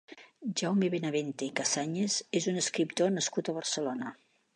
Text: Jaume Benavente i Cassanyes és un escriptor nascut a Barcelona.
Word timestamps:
Jaume 0.59 0.87
Benavente 0.93 1.45
i 1.47 1.51
Cassanyes 1.59 2.15
és 2.39 2.47
un 2.53 2.57
escriptor 2.63 3.13
nascut 3.19 3.53
a 3.53 3.57
Barcelona. 3.59 4.15